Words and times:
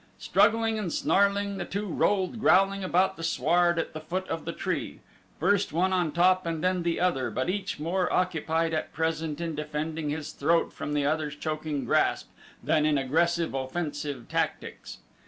Struggling 0.17 0.79
and 0.79 0.91
snarling 0.91 1.59
the 1.59 1.63
two 1.63 1.85
rolled 1.85 2.39
growling 2.39 2.83
about 2.83 3.17
the 3.17 3.23
sward 3.23 3.77
at 3.77 3.93
the 3.93 3.99
foot 3.99 4.27
of 4.29 4.45
the 4.45 4.51
tree, 4.51 4.99
first 5.39 5.71
one 5.71 5.93
on 5.93 6.11
top 6.11 6.43
and 6.43 6.63
then 6.63 6.81
the 6.81 6.99
other 6.99 7.29
but 7.29 7.51
each 7.51 7.79
more 7.79 8.11
occupied 8.11 8.73
at 8.73 8.93
present 8.93 9.39
in 9.39 9.53
defending 9.53 10.09
his 10.09 10.31
throat 10.31 10.73
from 10.73 10.95
the 10.95 11.05
other's 11.05 11.35
choking 11.35 11.85
grasp 11.85 12.31
than 12.63 12.83
in 12.83 12.97
aggressive, 12.97 13.53
offensive 13.53 14.27
tactics. 14.27 14.97